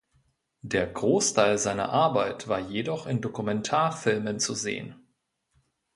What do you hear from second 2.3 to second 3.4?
war jedoch in